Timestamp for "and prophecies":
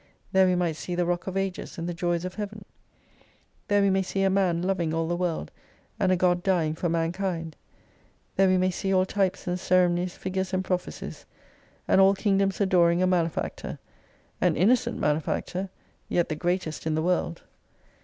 10.53-11.27